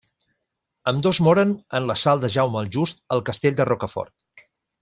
Ambdós 0.91 1.19
moren 1.27 1.51
en 1.79 1.85
l'assalt 1.91 2.25
de 2.25 2.31
Jaume 2.39 2.59
el 2.65 2.73
Just 2.79 3.07
al 3.17 3.25
castell 3.31 3.61
de 3.61 3.71
Rocafort. 3.73 4.47